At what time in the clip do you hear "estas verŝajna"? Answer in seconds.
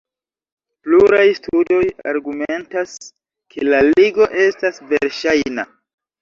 4.47-5.69